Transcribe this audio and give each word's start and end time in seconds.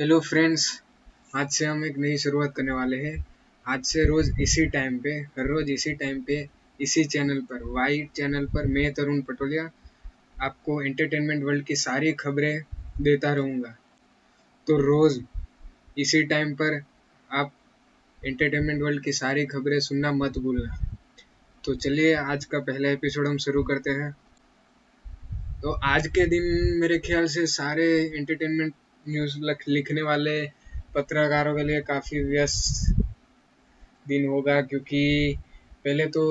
Hello 0.00 0.20
friends 0.20 0.82
आज 1.36 1.50
से 1.50 1.64
हम 1.64 1.84
एक 1.84 1.98
नई 1.98 2.16
शुरुआत 2.16 2.54
करने 2.56 2.72
वाले 2.72 2.96
हैं। 2.96 3.26
आज 3.66 3.84
से 3.84 4.04
रोज 4.04 4.30
इसी 4.40 4.66
टाइम 4.66 4.98
पे, 4.98 5.10
हर 5.10 5.46
रोज 5.46 5.70
इसी 5.70 5.92
टाइम 5.92 6.22
पे, 6.22 6.48
इसी 6.80 7.04
चैनल 7.04 7.40
पर 7.40 7.62
वाई 7.62 8.08
चैनल 8.16 8.46
पर 8.46 8.66
मैं, 8.66 8.92
तरुण 8.92 9.22
पटोलिया, 9.22 9.70
आपको 10.42 10.82
एंटरटेनमेंट 10.82 11.44
वर्ल्ड 11.44 11.64
की 11.64 11.76
सारी 11.76 12.12
खबरें 12.12 12.62
देता 13.00 13.34
रहूँगा। 13.34 13.76
तो 14.66 14.76
रोज 14.76 15.24
इसी 15.98 16.22
टाइम 16.22 16.54
पर 16.54 16.82
आप 17.32 17.52
एंटरटेनमेंट 18.26 18.82
वर्ल्ड 18.82 19.04
की 19.04 19.12
सारी 19.12 19.46
खबरें 19.46 19.80
सुनना 19.80 20.12
मत 20.12 20.38
भूलना। 20.38 20.96
तो 21.64 21.74
चलिए, 21.74 22.14
आज 22.14 22.44
का 22.44 22.58
पहला 22.58 22.90
एपिसोड 22.90 23.28
हम 23.28 23.38
शुरू 23.38 23.62
करते 23.62 23.90
हैं। 23.90 24.16
तो 25.62 25.70
आज 25.70 26.06
के 26.06 26.26
दिन 26.26 26.42
मेरे 26.80 26.98
ख्याल 26.98 27.26
से 27.26 27.46
सारे 27.46 28.12
एंटरटेनमेंट 28.16 28.74
न्यूज़ 29.06 29.38
लिखने 29.68 30.02
वाले 30.02 30.40
पत्रकारों 30.94 31.54
के 31.56 31.62
लिए 31.64 31.80
काफ़ी 31.82 32.22
व्यस्त 32.24 33.02
दिन 34.08 34.26
होगा 34.28 34.60
क्योंकि 34.62 35.02
पहले 35.84 36.06
तो 36.16 36.24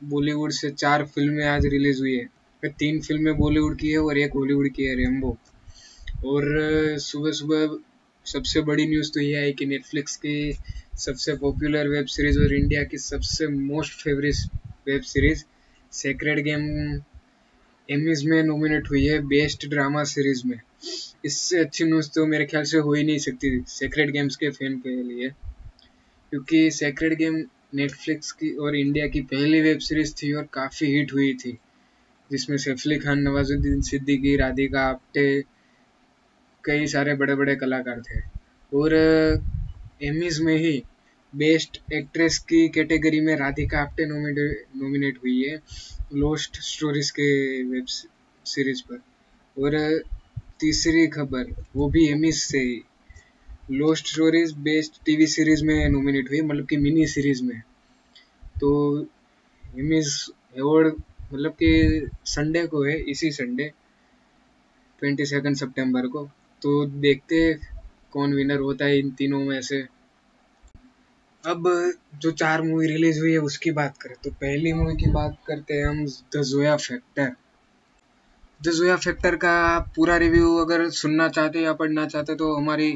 बॉलीवुड 0.00 0.52
से 0.52 0.70
चार 0.72 1.04
फ़िल्में 1.14 1.44
आज 1.46 1.66
रिलीज़ 1.74 2.00
हुई 2.00 2.16
है। 2.16 2.26
फिर 2.62 2.70
तीन 2.78 3.00
फ़िल्में 3.02 3.36
बॉलीवुड 3.36 3.78
की 3.78 3.90
है 3.90 3.98
और 3.98 4.18
एक 4.18 4.32
हॉलीवुड 4.36 4.68
की 4.76 4.84
है 4.84 4.94
रेम्बो 4.96 5.36
और 6.26 6.44
सुबह 7.00 7.32
सुबह 7.40 7.76
सबसे 8.26 8.60
बड़ी 8.68 8.86
न्यूज़ 8.88 9.12
तो 9.12 9.20
यह 9.20 9.38
है 9.40 9.52
कि 9.52 9.66
नेटफ्लिक्स 9.66 10.16
की 10.16 10.36
सबसे 10.98 11.34
पॉपुलर 11.36 11.88
वेब 11.88 12.06
सीरीज़ 12.08 12.38
और 12.40 12.54
इंडिया 12.54 12.82
की 12.92 12.98
सबसे 12.98 13.46
most 13.48 14.00
favourite 14.02 14.88
web 14.88 15.02
series 15.12 15.44
sacred 15.92 16.42
game 16.44 16.62
Emmys 17.88 18.24
में 18.26 18.42
नॉमिनेट 18.42 18.88
हुई 18.90 19.04
है 19.06 19.18
बेस्ट 19.26 19.66
ड्रामा 19.68 20.02
सीरीज़ 20.04 20.42
में। 20.46 20.60
इससे 21.24 21.58
अच्छी 21.58 21.84
न्यूज़ 21.84 22.10
तो 22.10 22.26
मेरे 22.26 22.44
ख्याल 22.46 22.64
से 22.64 22.78
हो 22.78 22.92
ही 22.94 23.02
नहीं 23.04 23.18
सकती 23.18 23.50
सेक्रेट 23.68 24.10
गेम्स 24.10 24.36
के 24.36 24.50
फ़ैन 24.50 24.78
के 24.78 25.02
लिए। 25.02 25.28
क्योंकि 26.32 26.70
सेक्रेट 26.70 27.12
गेम 27.12 27.36
नेटफ्लिक्स 27.74 28.32
की 28.32 28.50
और 28.56 28.76
इंडिया 28.76 29.06
की 29.06 29.20
पहली 29.22 29.60
वेब 29.60 29.78
सीरीज़ 29.78 30.14
थी 30.14 30.32
और 30.32 30.48
काफ़ी 30.52 30.86
हिट 30.86 31.12
हुई 31.12 31.34
थी, 31.34 31.58
जिसमें 32.30 32.56
सैफ 32.56 32.82
अली 32.86 32.98
खान 32.98 33.18
नवाजुद्दीन 33.18 33.80
सिद्दीकी 33.80 34.36
राधिका 34.36 34.80
आप्टे 34.80 35.44
कई 36.64 36.86
सारे 36.86 37.14
बड़े 37.14 37.34
बड़े 37.34 37.56
कलाकार 37.56 38.00
थे। 38.00 38.20
और 38.72 38.94
एमीज 40.02 40.40
में 40.40 40.56
ही 40.56 40.82
बेस्ट 41.34 41.80
एक्ट्रेस 41.92 42.38
की 42.38 42.68
कैटेगरी 42.68 43.20
में 43.20 43.36
राधिका 43.36 43.78
आप्टे 43.78 44.06
नॉमिनेट 44.06 45.18
हुई 45.18 45.44
है 45.44 45.56
लोस्ट 46.14 46.56
स्टोरीज 46.56 47.10
के 47.10 47.62
वेब 47.62 47.86
सीरीज़ 48.44 48.82
पर। 48.82 48.96
और, 49.62 50.02
तीसरी 50.60 51.06
खबर, 51.06 51.64
वो 51.76 51.88
भी 51.90 52.08
एमिस 52.08 52.42
से 52.42 52.80
lost 53.70 54.06
stories 54.06 54.52
best 54.52 55.04
TV 55.04 55.26
series 55.26 55.64
में 55.64 55.88
नॉमिनेट 55.88 56.30
हुई 56.30 56.40
मतलब 56.40 56.66
कि 56.66 56.76
मिनी 56.76 57.06
सीरीज़ 57.06 57.44
में। 57.44 57.60
तो 58.60 59.02
एमिस 59.78 60.28
अवार्ड 60.58 60.94
मतलब 61.34 61.52
कि 61.52 62.06
संडे 62.24 62.66
को 62.66 62.84
है, 62.84 63.00
इसी 63.00 63.30
संडे 63.30 63.72
ट्वेंटी 65.00 65.24
सेकेंड 65.26 65.56
सेप्टेम्बर 65.56 66.06
को। 66.06 66.30
तो 66.62 66.86
देखते 66.86 67.54
कौन 68.10 68.34
विनर 68.34 68.58
होता 68.58 68.84
है 68.84 68.98
इन 68.98 69.10
तीनों 69.10 69.40
में 69.40 69.60
से। 69.62 69.93
अब 71.44 71.64
जो 72.16 72.30
चार 72.32 72.62
मूवी 72.62 72.86
रिलीज़ 72.86 73.18
हुई 73.20 73.32
है, 73.32 73.38
उसकी 73.40 73.70
बात 73.72 73.96
करें 74.02 74.14
तो 74.24 74.30
पहली 74.32 74.72
मूवी 74.72 74.94
की 74.96 75.10
बात 75.12 75.36
करते 75.46 75.74
हैं 75.74 75.86
हम, 75.86 76.04
the 76.36 76.42
Zoya 76.44 76.76
factor. 76.78 77.32
The 78.60 78.70
Zoya 78.70 78.96
factor 78.96 79.34
का 79.36 79.54
पूरा 79.96 80.16
रिव्यू 80.16 80.54
अगर 80.58 80.88
सुनना 80.92 81.28
चाहते 81.28 81.60
या 81.60 81.72
पढ़ना 81.74 82.06
चाहते 82.06 82.34
तो 82.34 82.54
हमारी 82.56 82.88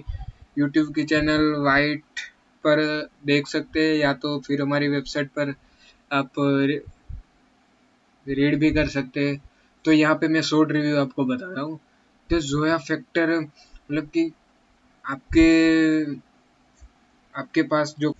यूट्यूब 0.56 0.94
की 0.94 1.04
चैनल 1.04 1.44
वाइट 1.64 2.20
पर 2.64 2.80
देख 3.26 3.46
सकते 3.48 3.80
हैं, 3.80 3.94
या 3.96 4.12
तो 4.14 4.38
फिर 4.46 4.62
हमारी 4.62 4.88
वेबसाइट 4.88 5.28
पर 5.38 5.54
आप 6.12 6.32
रीड 8.26 8.58
भी 8.60 8.70
कर 8.70 8.88
सकते 8.88 9.28
हैं। 9.28 9.40
तो 9.84 9.92
यहाँ 9.92 10.14
पे 10.14 10.28
मैं 10.28 10.42
शॉर्ट 10.42 10.72
रिव्यू 10.72 10.96
आपको 10.98 11.24
बता 11.24 11.52
रहा 11.52 11.64
हूँ। 11.64 11.78
द 12.30 12.38
जोया 12.42 12.76
फैक्टर 12.78 13.38
मतलब 13.40 14.08
कि 14.14 14.30
आपके 15.04 15.48
आपके 17.34 17.62
पास 17.64 17.94
जो 17.98 18.14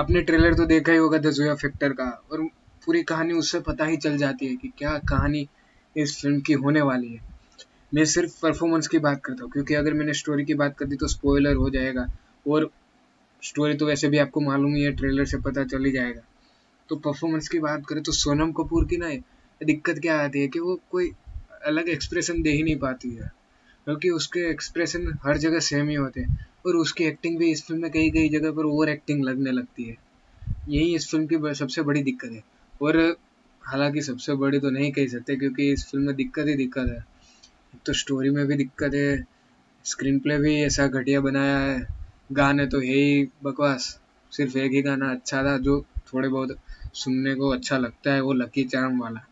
आपने 0.00 0.20
ट्रेलर 0.22 0.54
तो 0.54 0.64
देखा 0.66 0.92
ही 0.92 0.98
होगा 0.98 1.18
द 1.18 1.30
जोया 1.30 1.54
फैक्टर 1.54 1.92
का, 1.92 2.04
और 2.32 2.42
पूरी 2.86 3.02
कहानी 3.02 3.34
उससे 3.34 3.58
पता 3.60 3.84
ही 3.84 3.96
चल 3.96 4.16
जाती 4.16 4.46
है 4.46 4.54
कि 4.56 4.68
क्या 4.78 4.96
कहानी 5.08 5.46
इस 5.96 6.20
फ़िल्म 6.20 6.40
की 6.40 6.52
होने 6.52 6.80
वाली 6.80 7.12
है। 7.14 7.20
मैं 7.92 8.04
सिर्फ़ 8.04 8.40
परफॉर्मेंस 8.42 8.88
की 8.88 8.98
बात 8.98 9.20
करता 9.24 9.42
हूँ, 9.44 9.50
क्योंकि 9.52 9.74
अगर 9.74 9.94
मैंने 9.94 10.12
स्टोरी 10.14 10.44
की 10.44 10.54
बात 10.54 10.76
कर 10.78 10.86
दी 10.86 10.96
तो 10.96 11.08
स्पॉइलर 11.08 11.54
हो 11.54 11.70
जाएगा, 11.70 12.06
और 12.46 12.70
स्टोरी 13.42 13.74
तो 13.74 13.86
वैसे 13.86 14.08
भी 14.08 14.18
आपको 14.18 14.40
मालूम 14.40 14.74
ही 14.74 14.82
है 14.82 14.92
ट्रेलर 14.92 15.24
से 15.24 15.38
पता 15.38 15.64
चल 15.64 15.84
ही 15.84 15.92
जाएगा। 15.92 16.22
तो 16.88 16.96
परफॉर्मेंस 16.98 17.48
की 17.48 17.58
बात 17.58 17.84
करें 17.88 18.02
तो 18.02 18.12
सोनम 18.12 18.52
कपूर 18.52 18.84
की 18.84 18.96
ना, 18.96 19.08
दिक्कत 19.60 19.98
क्या 19.98 20.20
आती 20.20 20.40
है 20.40 20.48
कि 20.48 20.60
वो 20.60 20.80
कोई 20.90 21.12
अलग 21.66 21.88
एक्सप्रेशन 21.88 22.42
दे 22.42 22.50
ही 22.50 22.62
नहीं 22.62 22.76
पाती 22.78 23.14
है। 23.14 23.30
क्योंकि 23.86 24.10
उसके 24.10 24.40
एक्सप्रेशन 24.50 25.12
हर 25.24 25.38
जगह 25.38 25.58
सेम 25.60 25.88
ही 25.88 25.94
होते 25.94 26.20
हैं। 26.20 26.38
और 26.66 26.76
उसकी 26.76 27.04
एक्टिंग 27.04 27.38
भी 27.38 27.50
इस 27.50 27.64
फ़िल्म 27.66 27.82
में 27.82 27.90
कई 27.90 28.10
कई 28.10 28.28
जगह 28.28 28.50
पर 28.50 28.66
ओवर 28.66 28.88
एक्टिंग 28.88 29.24
लगने 29.24 29.50
लगती 29.50 29.88
है। 29.88 29.96
यही 30.68 30.94
इस 30.94 31.10
फ़िल्म 31.10 31.26
की 31.26 31.54
सबसे 31.54 31.82
बड़ी 31.82 32.02
दिक्कत 32.02 32.32
है। 32.32 32.42
और 32.80 33.16
हालाँकि 33.62 34.02
सबसे 34.02 34.34
बड़ी 34.34 34.58
तो 34.60 34.70
नहीं 34.70 34.92
कह 34.92 35.06
सकते 35.06 35.36
क्योंकि 35.36 35.72
इस 35.72 35.86
फ़िल्म 35.90 36.06
में 36.06 36.16
दिक्कत 36.16 36.46
ही 36.48 36.54
दिक्कत 36.54 36.88
है। 36.88 36.98
एक 37.74 37.80
तो 37.86 37.92
स्टोरी 37.92 38.30
में 38.30 38.46
भी 38.46 38.56
दिक्कत 38.56 38.94
है 38.94 39.24
स्क्रीन 39.84 40.18
प्ले 40.18 40.38
भी 40.38 40.54
ऐसा 40.62 40.86
घटिया 40.86 41.20
बनाया 41.20 41.58
है। 41.58 41.86
गाने 42.32 42.66
तो 42.66 42.80
है 42.80 42.86
ही 42.86 43.28
बकवास। 43.42 44.00
सिर्फ़ 44.32 44.58
एक 44.58 44.72
ही 44.72 44.82
गाना 44.82 45.10
अच्छा 45.10 45.42
था 45.44 45.56
जो 45.58 45.80
थोड़े 46.06 46.28
बहुत 46.28 46.56
सुनने 46.94 47.34
को 47.34 47.50
अच्छा 47.50 47.78
लगता 47.78 48.12
है, 48.14 48.20
वो 48.20 48.32
लकी 48.32 48.64
चार्म 48.64 49.00
वाला। 49.02 49.29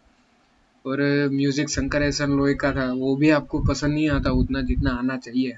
और 0.88 1.00
म्यूज़िक 1.32 1.68
शंकर 1.68 2.02
एहसन 2.02 2.30
लोई 2.30 2.54
का 2.54 2.72
था, 2.72 2.92
वो 2.92 3.16
भी 3.16 3.30
आपको 3.30 3.58
पसंद 3.58 3.94
नहीं 3.94 4.08
आता 4.10 4.30
उतना 4.30 4.62
जितना 4.62 4.90
आना 4.90 5.16
चाहिए। 5.16 5.56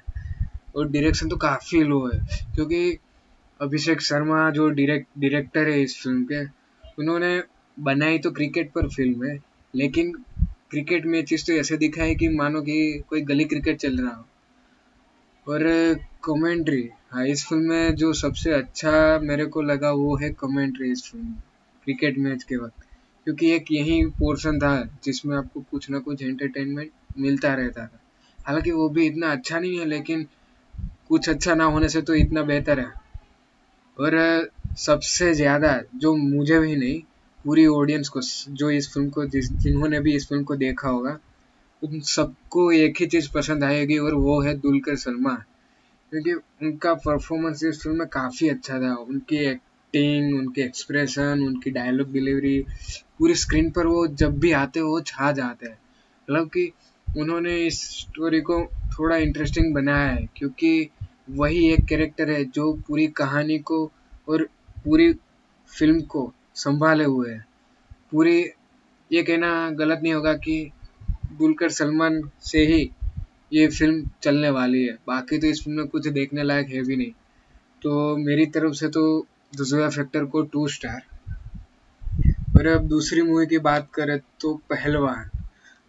और 0.77 0.89
डायरेक्शन 0.89 1.29
तो 1.29 1.37
काफ़ी 1.37 1.83
लो 1.83 2.07
है, 2.07 2.19
क्योंकि 2.55 2.99
अभिषेक 3.61 4.01
शर्मा 4.01 4.51
जो 4.51 4.69
डायरेक्ट 4.69 5.07
डायरेक्टर 5.19 5.69
है 5.69 5.83
इस 5.83 6.01
फ़िल्म 6.03 6.25
के, 6.25 6.45
उन्होंने 6.99 7.43
बनाई 7.77 8.19
तो 8.19 8.31
क्रिकेट 8.31 8.73
पर 8.73 8.89
फ़िल्म 8.89 9.25
है, 9.25 9.39
लेकिन 9.75 10.13
क्रिकेट 10.71 11.07
मैचेस 11.07 11.47
तो 11.47 11.53
ऐसे 11.53 11.77
दिखाए 11.77 12.15
कि 12.15 12.29
मानो 12.29 12.61
कि 12.63 13.03
कोई 13.09 13.21
गली 13.21 13.45
क्रिकेट 13.45 13.79
चल 13.79 14.01
रहा 14.01 14.15
हो। 14.15 14.27
और 15.47 15.63
कमेंट्री 16.25 16.89
हाँ 17.13 17.27
इस 17.27 17.45
फ़िल्म 17.47 17.69
में 17.69 17.95
जो 17.95 18.13
सबसे 18.13 18.53
अच्छा 18.53 19.19
मेरे 19.23 19.47
को 19.47 19.63
लगा 19.63 19.91
वो 19.93 20.17
है 20.17 20.31
कमेंट्री 20.31 20.91
इस 20.93 21.09
फ़िल्म 21.13 21.33
क्रिकेट 21.85 22.19
मैच 22.19 22.43
के 22.43 22.57
वक्त। 22.57 22.87
क्योंकि 23.25 23.51
एक 23.51 23.65
यही 23.73 24.05
पोर्शन 24.07 24.59
था 24.59 24.89
जिसमें 25.05 25.37
आपको 25.37 25.61
कुछ 25.61 25.91
ना 25.91 25.99
कुछ 25.99 26.23
एंटरटेनमेंट 26.23 26.91
मिलता 27.19 27.55
रहता 27.55 27.87
था। 27.87 28.01
हालाँकि 28.47 28.71
वो 28.71 28.89
भी 28.89 29.07
इतना 29.07 29.33
अच्छा 29.33 29.61
नहीं 29.61 29.79
है, 29.79 29.85
लेकिन 29.85 30.27
कुछ 31.09 31.29
अच्छा 31.29 31.55
ना 31.55 31.65
होने 31.65 31.89
से 31.89 32.03
तो 32.03 32.15
इतना 32.15 32.43
बेहतर 32.43 32.81
है। 32.81 32.93
और 33.99 34.51
सबसे 34.77 35.35
ज़्यादा 35.35 35.83
जो 35.97 36.17
मुझे 36.17 36.59
भी 36.59 36.77
नहीं, 36.77 37.03
पूरी 37.45 37.67
ऑडियंस 37.67 38.09
को, 38.09 38.21
जो 38.49 38.71
इस 38.71 38.95
फ़िल्म 38.95 39.11
को 39.11 39.25
जिस, 39.25 39.53
जिन्होंने 39.53 40.01
भी 40.01 40.17
इस 40.17 40.29
फ़िल्म 40.29 40.45
को 40.45 40.57
देखा 40.57 40.89
होगा, 40.89 41.19
उन 41.85 42.01
सबको 42.01 42.73
एक 42.73 42.97
ही 43.01 43.07
चीज़ 43.07 43.29
पसंद 43.35 43.65
आएगी 43.65 43.99
और 43.99 44.15
वो 44.15 44.41
है 44.41 44.55
दुलकर 44.55 44.97
सलमान। 44.97 45.43
क्योंकि 46.11 46.33
उनका 46.33 46.95
परफॉर्मेंस 46.95 47.65
इस 47.65 47.83
फ़िल्म 47.83 47.99
में 47.99 48.09
काफ़ी 48.09 48.49
अच्छा 48.49 48.81
था, 48.81 48.95
उनकी 48.95 49.37
एक्टिंग 49.95 50.35
उनके 50.39 50.61
एक्सप्रेशन 50.63 51.43
उनकी 51.47 51.71
डायलॉग 51.71 52.13
डिलीवरी 52.13 52.59
पूरी 53.19 53.35
स्क्रीन 53.35 53.71
पर 53.71 53.87
वो 53.87 54.07
जब 54.23 54.39
भी 54.41 54.53
आते 54.53 54.81
वो 54.81 55.01
छा 55.01 55.31
जाते 55.33 55.67
हैं। 55.67 55.75
मतलब 55.75 56.49
कि 56.49 56.71
उन्होंने 57.17 57.57
इस 57.67 57.81
स्टोरी 58.01 58.41
को 58.41 58.61
थोड़ा 58.93 59.17
इंटरेस्टिंग 59.17 59.75
बनाया 59.75 60.11
है, 60.11 60.29
क्योंकि 60.37 60.91
वही 61.31 61.73
एक 61.73 61.85
कैरेक्टर 61.85 62.31
है 62.31 62.45
जो 62.45 62.73
पूरी 62.89 63.07
कहानी 63.17 63.59
को 63.59 63.85
और 64.29 64.43
पूरी 64.85 65.13
फ़िल्म 65.71 66.01
को 66.03 66.33
संभाले 66.55 67.05
हुए 67.05 67.31
है। 67.31 67.45
पूरी, 68.13 68.39
ये 69.11 69.23
कहना 69.23 69.71
गलत 69.71 70.01
नहीं 70.03 70.13
होगा 70.13 70.35
कि 70.35 70.71
दुलकर 71.33 71.69
सलमान 71.71 72.21
से 72.43 72.65
ही 72.67 72.91
ये 73.53 73.67
फ़िल्म 73.69 74.09
चलने 74.23 74.51
वाली 74.51 74.85
है। 74.85 74.97
बाकी 75.07 75.39
तो 75.39 75.47
इस 75.47 75.63
फ़िल्म 75.65 75.79
में 75.79 75.87
कुछ 75.87 76.09
देखने 76.09 76.43
लायक 76.43 76.69
है 76.69 76.83
भी 76.83 76.97
नहीं। 76.97 77.13
तो 77.83 78.17
मेरी 78.17 78.47
तरफ़ 78.47 78.73
से 78.73 78.89
तो 78.89 79.05
दुजुआ 79.53 79.89
फैक्टर 79.89 80.25
को 80.25 80.43
टू 80.43 80.67
स्टार 80.69 81.03
और 82.59 82.67
अब 82.67 82.89
दूसरी 82.89 83.23
मूवी 83.23 83.47
की 83.47 83.59
बात 83.59 83.89
करें 83.95 84.19
तो 84.41 84.55
पहलवान 84.71 85.31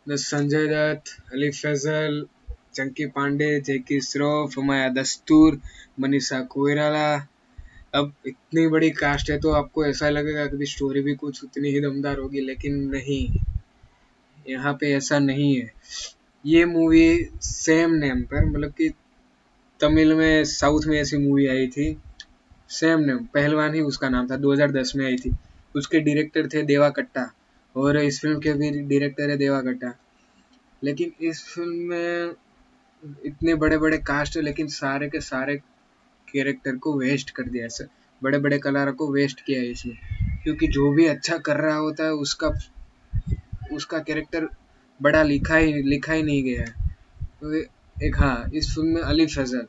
द 0.09 0.15
संजय 0.15 0.67
दत्त 0.67 1.33
अली 1.33 1.49
फैजल 1.51 2.25
चंकी 2.75 3.05
पांडे 3.05 3.59
जैकी 3.59 3.99
श्रॉफ 4.01 4.57
हमाया 4.57 4.87
दस्तूर 4.89 5.59
मनीषा 5.99 6.39
कोयराला 6.51 7.27
अब 7.95 8.13
इतनी 8.27 8.67
बड़ी 8.67 8.89
कास्ट 8.89 9.29
है 9.31 9.39
तो 9.39 9.51
आपको 9.51 9.85
ऐसा 9.85 10.09
लगेगा 10.09 10.45
कि 10.45 10.65
स्टोरी 10.65 11.01
भी 11.01 11.15
कुछ 11.15 11.43
उतनी 11.43 11.69
ही 11.69 11.79
दमदार 11.81 12.19
होगी, 12.19 12.41
लेकिन 12.41 12.75
नहीं. 12.89 13.23
यहाँ 14.49 14.73
पे 14.73 14.91
ऐसा 14.93 15.19
नहीं 15.19 15.55
है. 15.57 15.71
ये 16.45 16.65
मूवी 16.65 17.29
सेम 17.41 17.93
नेम 17.93 18.21
पर 18.21 18.45
मतलब 18.45 18.71
कि 18.71 18.89
तमिल 19.79 20.13
में 20.13 20.43
साउथ 20.43 20.85
में 20.87 20.97
ऐसी 20.99 21.17
मूवी 21.17 21.47
आई 21.47 21.67
थी. 21.67 21.91
सेम 22.71 22.99
नेम 22.99 23.17
पहलवान 23.33 23.73
ही 23.73 23.81
उसका 23.81 24.09
नाम 24.09 24.27
था 24.27 24.35
2010 24.37 24.91
में 24.95 25.05
आई 25.05 25.15
थी। 25.15 25.35
उसके 25.75 25.99
डायरेक्टर 25.99 26.47
थे 26.47 26.61
देवा 26.63 26.89
कट्टा, 26.89 27.29
और 27.75 27.97
इस 27.97 28.19
फ़िल्म 28.21 28.39
के 28.39 28.53
भी 28.53 28.69
डायरेक्टर 28.71 29.29
है 29.29 29.37
देवा 29.37 29.61
कट्टा। 29.61 29.93
लेकिन 30.81 31.11
इस 31.21 31.43
फ़िल्म 31.45 31.89
में 31.89 32.35
इतने 33.25 33.55
बड़े 33.55 33.77
बड़े 33.77 33.97
कास्ट 33.97 34.37
है 34.37 34.43
लेकिन 34.43 34.67
सारे 34.67 35.07
के 35.09 35.19
सारे 35.21 35.55
कैरेक्टर 36.27 36.75
को 36.75 36.97
वेस्ट 36.99 37.29
कर 37.29 37.49
दिया 37.49 37.67
सर 37.67 37.87
बड़े 38.21 38.37
बड़े 38.39 38.57
कलार 38.59 38.91
को 38.91 39.11
वेस्ट 39.13 39.41
किया 39.45 39.59
है 39.59 39.69
इसमें 39.71 39.95
क्योंकि 40.43 40.67
जो 40.67 40.91
भी 40.91 41.05
अच्छा 41.07 41.37
कर 41.37 41.57
रहा 41.57 41.75
होता 41.77 42.03
है, 42.03 42.11
उसका 42.11 42.47
उसका 43.73 43.99
कैरेक्टर 43.99 44.47
बड़ा 44.99 45.23
लिखा 45.23 45.55
ही 45.55 45.73
लिखा 45.83 46.13
ही 46.13 46.23
नहीं 46.23 46.43
गया 46.43 46.61
है। 46.61 46.71
तो 47.41 47.53
एक 47.97 48.15
हाँ 48.17 48.49
इस 48.53 48.71
फ़िल्म 48.75 48.93
में 48.95 49.01
अली 49.01 49.25
फजल, 49.27 49.65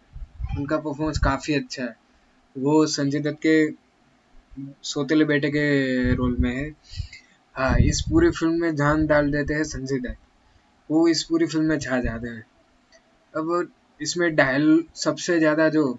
उनका 0.59 0.77
परफॉर्मेंस 0.79 1.19
काफ़ी 1.19 1.55
अच्छा 1.55 1.83
है। 1.83 1.95
वो 2.57 2.87
संजय 2.87 3.21
दत्त 3.21 3.39
के 3.47 3.71
सोतेले 4.83 5.25
बेटे 5.25 5.51
के 5.51 6.15
रोल 6.15 6.37
में 6.37 6.51
है। 6.57 6.69
हाँ 7.57 7.79
इस 7.79 8.01
पूरी 8.01 8.31
फ़िल्म 8.31 8.61
में 8.61 8.75
जान 8.77 9.07
डाल 9.07 9.31
देते 9.33 9.55
हैं 9.55 9.65
संजय 9.65 9.99
दत्त। 9.99 10.17
वो 10.91 11.09
इस 11.09 11.23
पूरी 11.23 11.47
फ़िल्म 11.47 11.65
में 11.65 11.79
छा 11.79 12.01
जाते 12.01 12.29
हैं। 12.29 12.45
अब 13.35 13.69
इसमें 14.01 14.35
डायल 14.35 14.85
सबसे 14.95 15.39
ज़्यादा 15.39 15.69
जो 15.69 15.99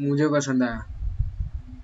मुझे 0.00 0.28
पसंद 0.28 0.62
आया, 0.62 0.84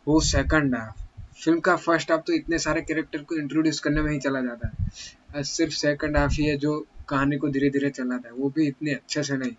वो 0.08 0.20
सेकंड 0.20 0.74
हाफ़ 0.74 1.02
फ़िल्म 1.44 1.60
का 1.60 1.76
फ़र्स्ट 1.76 2.10
हाफ़ 2.10 2.20
तो 2.20 2.32
इतने 2.32 2.58
सारे 2.58 2.80
कैरेक्टर 2.82 3.22
को 3.22 3.36
इंट्रोड्यूस 3.36 3.80
करने 3.80 4.02
में 4.02 4.12
ही 4.12 4.18
चला 4.18 4.40
जाता 4.40 4.68
है। 4.68 5.42
सिर्फ़ 5.42 5.74
सेकंड 5.74 6.16
हाफ़ 6.16 6.32
ही 6.32 6.44
है 6.44 6.56
जो 6.56 6.86
कहानी 7.08 7.36
को 7.36 7.48
धीरे 7.48 7.70
धीरे 7.70 7.90
चलाता 7.90 8.28
है। 8.28 8.34
वो 8.34 8.48
भी 8.50 8.66
इतने 8.66 8.94
अच्छे 8.94 9.22
से 9.22 9.36
नहीं। 9.36 9.52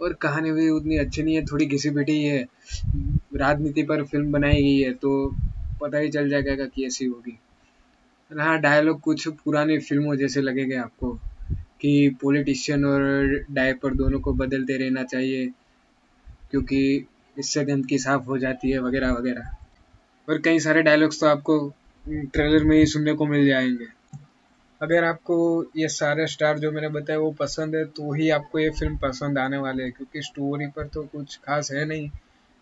और 0.00 0.12
कहानी 0.12 0.52
भी 0.52 0.68
उतनी 0.70 0.96
अच्छी 0.98 1.22
नहीं 1.22 1.34
है, 1.34 1.44
थोड़ी 1.44 1.66
घिसी 1.66 1.90
पिटी 1.90 2.22
है। 2.24 2.46
राजनीति 3.42 3.82
पर 3.82 4.04
फ़िल्म 4.04 4.32
बनाई 4.32 4.62
गई 4.62 4.78
है 4.78 4.92
तो 4.96 5.12
पता 5.80 5.98
ही 5.98 6.08
चल 6.10 6.28
जाएगा 6.30 6.64
कि 6.66 6.86
ऐसी 6.86 7.04
होगी। 7.06 7.38
हाँ 8.30 8.58
डायलॉग 8.60 9.00
कुछ 9.00 9.28
पुरानी 9.44 9.78
फ़िल्मों 9.80 10.16
जैसे 10.16 10.40
लगेंगे 10.42 10.76
आपको 10.76 11.12
कि 11.80 11.92
पॉलिटिशियन 12.22 12.84
और 12.84 13.02
डायपर 13.50 13.94
दोनों 13.94 14.20
को 14.20 14.32
बदलते 14.34 14.76
रहना 14.78 15.02
चाहिए, 15.04 15.46
क्योंकि 16.52 16.80
इससे 17.36 17.64
गंदगी 17.64 17.98
साफ़ 17.98 18.24
हो 18.24 18.38
जाती 18.38 18.70
है 18.70 18.78
वगैरह 18.80 19.12
वगैरह। 19.12 19.50
और 20.28 20.38
कई 20.40 20.58
सारे 20.60 20.82
डायलॉग्स 20.82 21.20
तो 21.20 21.26
आपको 21.26 21.58
ट्रेलर 22.06 22.64
में 22.64 22.76
ही 22.78 22.86
सुनने 22.86 23.12
को 23.14 23.26
मिल 23.26 23.46
जाएँगे। 23.46 23.86
अगर 24.80 25.04
आपको 25.04 25.36
ये 25.76 25.88
सारे 25.90 26.26
स्टार 26.26 26.58
जो 26.58 26.70
मैंने 26.72 26.88
बताए 26.90 27.16
वो 27.16 27.30
पसंद 27.32 27.74
है 27.76 27.84
तो 27.90 28.12
ही 28.14 28.28
आपको 28.30 28.58
ये 28.58 28.70
फ़िल्म 28.70 28.96
पसंद 28.98 29.38
आने 29.38 29.58
वाले 29.58 29.82
है, 29.84 29.90
क्योंकि 29.90 30.22
स्टोरी 30.22 30.66
पर 30.68 30.86
तो 30.88 31.02
कुछ 31.06 31.36
खास 31.38 31.70
है 31.72 31.84
नहीं। 31.84 32.08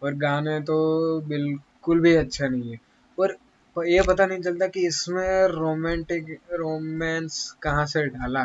और 0.03 0.15
गाने 0.15 0.61
तो 0.61 0.77
बिल्कुल 1.21 2.01
भी 2.01 2.15
अच्छा 2.15 2.49
नहीं 2.49 2.73
है। 2.73 2.79
और 3.19 3.37
ये 3.87 4.03
पता 4.03 4.27
नहीं 4.27 4.41
चलता 4.41 4.67
कि 4.67 4.87
इसमें 4.87 5.47
रोमांटिक, 5.47 6.39
रोमांस 6.53 7.57
कहाँ 7.63 7.87
से 7.87 8.07
डाला। 8.07 8.45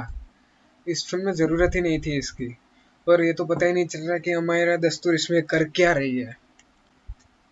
इस 0.88 1.06
फ़िल्म 1.08 1.26
में 1.26 1.34
ज़रूरत 1.34 1.76
ही 1.76 1.82
नहीं 1.82 2.00
थी 2.00 2.18
इसकी। 2.18 2.56
और 3.08 3.24
ये 3.24 3.34
तो 3.34 3.46
पता 3.46 3.66
ही 3.66 3.74
नहीं 3.74 3.86
चल 3.86 4.00
रहा 4.00 4.18
कि 4.18 4.32
हमारा 4.32 4.76
दस्तूर 4.78 5.16
इसमें 5.16 5.42
कर 5.44 5.64
क्या 5.64 5.92
रही 5.92 6.18
है। 6.20 6.38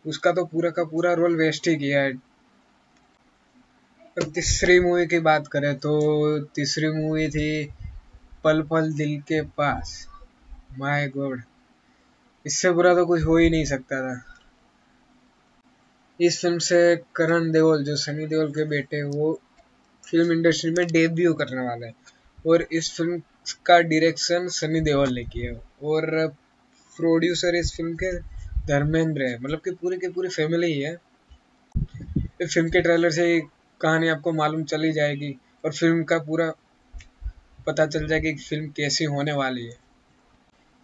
उसका 0.06 0.32
तो 0.32 0.46
पूरा 0.46 0.70
का 0.70 0.84
पूरा 0.84 1.14
रोल 1.14 1.36
वेस्ट 1.36 1.68
ही 1.68 1.76
किया 1.76 2.02
है। 2.02 2.14
और 4.18 4.24
तीसरी 4.24 4.80
मूवी 4.80 5.06
की 5.08 5.20
बात 5.20 5.48
करें 5.48 5.76
तो 5.76 6.40
तीसरी 6.46 6.90
मूवी 6.90 7.28
थी 7.30 7.66
पल 8.44 8.62
पल 8.62 8.92
दिल 8.94 9.20
के 9.22 9.42
पास। 9.42 10.08
माय 10.80 11.08
गॉड 11.08 11.42
इससे 12.46 12.72
बुरा 12.72 12.94
तो 12.96 13.06
कुछ 13.06 13.24
हो 13.24 13.38
ही 13.38 13.50
नहीं 13.50 13.66
सकता 13.66 14.02
था। 14.02 14.14
इस 16.20 16.40
फ़िल्म 16.42 16.58
से 16.60 16.96
करण 17.16 17.52
देओल, 17.52 17.84
जो 17.84 17.96
सनी 17.96 18.26
देओल 18.26 18.52
के 18.52 18.64
बेटे 18.66 19.04
वो 19.04 19.34
फ़िल्म 20.04 20.32
इंडस्ट्री 20.32 20.72
में 20.72 20.86
डेब्यू 20.88 21.34
करने 21.34 21.62
वाले 21.62 21.86
हैं। 21.86 21.94
और 22.46 22.68
इस 22.72 22.92
फ़िल्म 22.98 23.22
का 23.66 23.80
डायरेक्शन 23.82 24.48
सनी 24.48 24.82
देओल 24.82 25.14
ने 25.14 25.24
किया 25.24 25.54
और 25.88 26.06
प्रोड्यूसर 26.98 27.56
इस 27.56 27.74
फ़िल्म 27.78 27.96
के 28.04 28.12
धर्मेंद्र 28.68 29.22
है। 29.22 29.38
मतलब 29.40 29.62
कि 29.66 29.72
पूरी 29.72 29.98
की 29.98 30.08
पूरी 30.08 30.30
फैमिली 30.30 30.74
ही 30.74 30.80
है। 30.82 30.94
इस 32.42 32.54
फ़िल्म 32.54 32.70
के 32.70 32.82
ट्रेलर 32.82 33.10
से 33.12 33.40
कहानी 33.82 34.08
आपको 34.08 34.32
मालूम 34.34 34.64
चली 34.64 34.92
जाएगी। 34.92 35.36
और 35.66 35.72
फ़िल्म 35.72 36.04
का 36.04 36.18
पूरा 36.20 36.52
पता 37.68 37.86
चल 37.86 38.08
जाएगा 38.08 38.32
कि 38.32 38.44
फ़िल्म 38.44 38.68
कैसी 38.78 39.04
होने 39.06 39.34
वाली 39.34 39.66
है। 39.66 39.83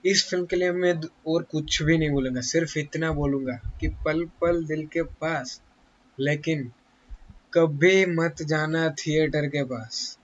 इस 0.04 0.24
फ़िल्म 0.30 0.46
के 0.46 0.56
लिए 0.56 0.72
मैं 0.72 0.94
और 1.28 1.44
कुछ 1.44 1.82
भी 1.84 1.98
नहीं 1.98 2.10
बोलूँगा, 2.10 2.42
सिर्फ़ 2.42 2.78
इतना 2.80 3.12
बोलूँगा 3.14 3.54
कि 3.80 3.88
पल 4.06 4.24
पल 4.42 4.64
दिल 4.66 4.86
के 4.94 5.02
पास, 5.22 5.60
लेकिन 6.18 6.72
कभी 7.54 8.06
मत 8.16 8.42
जाना 8.48 8.88
थिएटर 9.00 9.48
के 9.48 9.64
पास। 9.64 10.18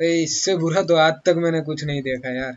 इससे 0.00 0.56
बुरा 0.56 0.82
तो 0.82 0.94
आज 0.96 1.14
तक 1.26 1.34
मैंने 1.36 1.60
कुछ 1.60 1.84
नहीं 1.84 2.02
देखा 2.02 2.30
यार। 2.30 2.56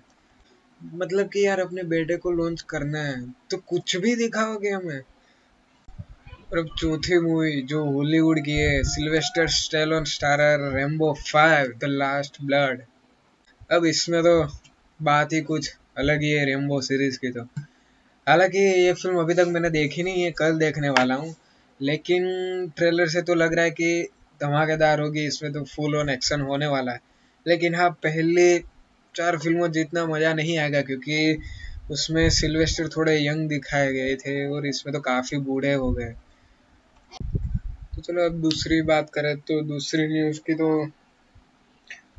मतलब 0.81 1.29
कि 1.29 1.45
यार, 1.45 1.59
अपने 1.59 1.83
बेटे 1.85 2.17
को 2.17 2.31
लॉन्च 2.31 2.61
करना 2.69 3.01
है 3.01 3.21
तो 3.51 3.57
कुछ 3.67 3.95
भी 3.97 4.15
दिखाओगे 4.15 4.69
हमें? 4.69 5.01
और 6.51 6.59
अब 6.59 6.67
चौथी 6.79 7.19
मूवी 7.19 7.61
जो 7.61 7.83
हॉलीवुड 7.85 8.39
की 8.39 8.51
है 8.51 8.81
Sylvester 8.83 9.47
Stallone 9.53 10.03
starrer 10.05 10.69
Rambo 10.75 11.13
five 11.31 11.73
the 11.81 11.85
last 11.91 12.37
blood 12.43 12.81
अब 13.71 13.85
इसमें 13.85 14.21
तो 14.23 14.35
बात 14.99 15.33
ही 15.33 15.41
कुछ 15.41 15.73
अलग 15.97 16.21
ही 16.23 16.29
है 16.31 16.45
रेमबो 16.45 16.79
सीरीज़ 16.81 17.17
की 17.19 17.31
तो। 17.31 17.43
हालाँकि 18.27 18.59
ये 18.59 18.93
फ़िल्म 18.93 19.19
अभी 19.19 19.33
तक 19.33 19.47
मैंने 19.47 19.69
देखी 19.69 20.03
नहीं 20.03 20.23
है, 20.23 20.31
कल 20.31 20.57
देखने 20.59 20.89
वाला 20.89 21.15
हूँ। 21.15 21.33
लेकिन 21.79 22.25
ट्रेलर 22.77 23.07
से 23.07 23.21
तो 23.21 23.35
लग 23.35 23.53
रहा 23.53 23.65
है 23.65 23.71
कि 23.71 24.09
धमाकेदार 24.41 24.99
होगी, 24.99 25.25
इसमें 25.27 25.51
तो 25.53 25.63
फुल 25.65 25.95
ऑन 25.95 26.09
एक्शन 26.09 26.41
होने 26.41 26.67
वाला 26.67 26.91
है। 26.91 26.99
लेकिन 27.45 27.75
हाँ 27.75 27.89
पहले 28.03 28.47
चार 29.15 29.37
फ़िल्मों 29.37 29.67
जितना 29.71 30.05
मज़ा 30.07 30.33
नहीं 30.33 30.57
आएगा, 30.57 30.81
क्योंकि 30.81 31.39
उसमें 31.89 32.29
सिल्वेस्टर 32.31 32.87
थोड़े 32.87 33.17
यंग 33.27 33.47
दिखाए 33.49 33.91
गए 33.93 34.15
थे 34.17 34.47
और 34.49 34.67
इसमें 34.67 34.93
तो 34.93 34.99
काफ़ी 35.01 35.37
बूढ़े 35.41 35.73
हो 35.75 35.91
गए। 35.91 36.13
तो 37.97 38.01
चलो, 38.01 38.25
अब 38.25 38.33
दूसरी 38.41 38.81
बात 38.83 39.09
करें 39.09 39.35
तो 39.41 39.61
दूसरी 39.67 40.07
न्यूज़ 40.07 40.39
की 40.41 40.53
तो 40.53 40.67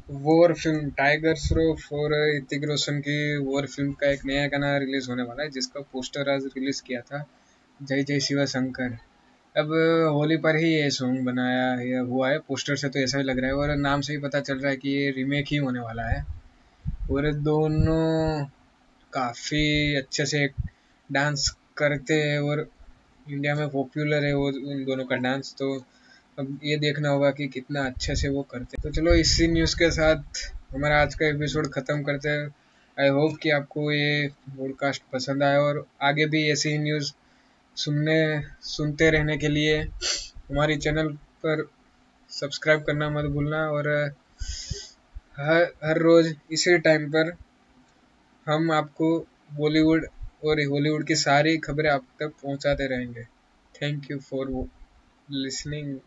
वॉर 0.09 0.53
फ़िल्म 0.55 0.91
टाइगर 0.91 1.35
श्रॉफ 1.37 1.93
और 1.93 2.13
ऋतिक 2.37 2.63
रोशन 2.65 2.99
की 3.01 3.17
वॉर 3.39 3.67
फ़िल्म 3.67 3.93
का 3.93 4.11
एक 4.11 4.25
नया 4.27 4.47
गाना 4.49 4.77
रिलीज़ 4.77 5.09
होने 5.11 5.23
वाला 5.23 5.43
है, 5.43 5.51
जिसका 5.51 5.81
पोस्टर 5.93 6.31
आज 6.31 6.45
रिलीज़ 6.57 6.83
किया 6.83 7.01
था, 7.01 7.25
जय 7.81 8.03
जय 8.03 8.21
शिव 8.21 8.45
शंकर। 8.47 8.97
अब 9.55 9.73
होली 10.15 10.37
पर 10.37 10.57
ही 10.57 10.73
ये 10.73 10.89
सॉन्ग 10.91 11.25
बनाया 11.25 12.01
हुआ 12.01 12.31
है 12.31 12.39
पोस्टर 12.39 12.77
से 12.77 12.89
तो 12.89 12.99
ऐसा 12.99 13.19
ही 13.19 13.25
लग 13.25 13.39
रहा 13.39 13.47
है 13.47 13.57
और 13.57 13.75
नाम 13.77 14.01
से 14.01 14.13
ही 14.13 14.19
पता 14.19 14.41
चल 14.41 14.59
रहा 14.59 14.71
है 14.71 14.77
कि 14.77 14.91
ये 14.91 15.11
रीमेक 15.11 15.47
ही 15.51 15.57
होने 15.57 15.81
वाला 15.81 16.09
है। 16.09 16.25
और 17.11 17.33
दोनों 17.43 18.45
काफ़ी 19.13 19.95
अच्छे 19.97 20.27
से 20.27 20.47
डांस 21.11 21.49
करते 21.77 22.15
हैं 22.23 22.39
और 22.41 22.69
इंडिया 23.27 23.55
में 23.55 23.69
पॉपुलर 23.69 24.25
है 24.25 24.35
वो, 24.35 24.47
उन 24.47 24.85
दोनों 24.85 25.05
का 25.05 25.17
डांस 25.19 25.55
तो 25.59 25.75
अब 26.39 26.61
ये 26.65 26.77
देखना 26.77 27.09
होगा 27.09 27.31
कि 27.31 27.47
कितना 27.49 27.85
अच्छे 27.87 28.15
से 28.17 28.29
वो 28.29 28.43
करते 28.43 28.77
हैं। 28.77 28.83
तो 28.83 28.91
चलो 28.91 29.15
इसी 29.15 29.47
न्यूज़ 29.49 29.75
के 29.77 29.91
साथ 29.91 30.51
हमारा 30.73 31.01
आज 31.03 31.15
का 31.15 31.27
एपिसोड 31.27 31.71
ख़त्म 31.73 32.03
करते 32.03 32.29
हैं। 32.29 32.47
आई 32.97 33.09
होप 33.09 33.37
कि 33.43 33.51
आपको 33.51 33.93
ये 33.93 34.29
पॉडकास्ट 34.29 35.03
पसंद 35.13 35.43
आए 35.43 35.57
और 35.57 35.87
आगे 36.03 36.27
भी 36.27 36.51
ऐसी 36.51 36.69
ही 36.69 36.79
न्यूज़ 36.79 37.13
सुनने, 37.77 38.43
सुनते 38.63 39.11
रहने 39.11 39.37
के 39.39 39.49
लिए 39.49 39.81
हमारी 39.81 40.77
चैनल 40.77 41.09
पर 41.45 41.69
सब्सक्राइब 42.31 42.83
करना 42.83 43.11
मत 43.11 43.25
भूलना 43.25 43.67
और, 43.71 43.89
हर 45.37 45.63
हर 45.85 45.99
रोज़ 45.99 46.35
इसी 46.53 46.79
टाइम 46.79 47.11
पर 47.11 47.37
हम 48.47 48.71
आपको 48.71 49.19
बॉलीवुड 49.55 50.07
और 50.45 50.61
हॉलीवुड 50.65 51.07
की 51.07 51.15
सारी 51.17 51.57
खबरें 51.57 51.91
आप 51.91 52.07
तक 52.21 52.33
पहुंचाते 52.43 52.87
रहेंगे। 52.87 53.23
Thank 53.75 54.11
you 54.11 54.19
for 54.19 54.69
listening 55.31 55.99